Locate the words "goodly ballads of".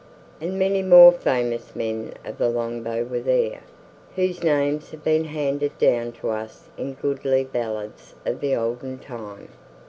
6.95-8.39